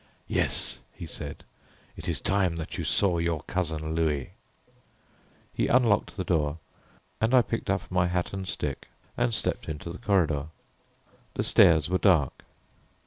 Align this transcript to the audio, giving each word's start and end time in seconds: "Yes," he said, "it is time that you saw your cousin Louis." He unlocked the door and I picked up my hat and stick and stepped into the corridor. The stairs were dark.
"Yes," 0.27 0.79
he 0.93 1.05
said, 1.05 1.43
"it 1.95 2.07
is 2.09 2.21
time 2.21 2.55
that 2.55 2.75
you 2.75 2.83
saw 2.83 3.19
your 3.19 3.43
cousin 3.43 3.93
Louis." 3.93 4.31
He 5.53 5.67
unlocked 5.67 6.17
the 6.17 6.23
door 6.23 6.57
and 7.21 7.35
I 7.35 7.43
picked 7.43 7.69
up 7.69 7.83
my 7.91 8.07
hat 8.07 8.33
and 8.33 8.47
stick 8.47 8.89
and 9.15 9.31
stepped 9.31 9.69
into 9.69 9.91
the 9.91 9.99
corridor. 9.99 10.47
The 11.35 11.43
stairs 11.43 11.87
were 11.87 11.99
dark. 11.99 12.43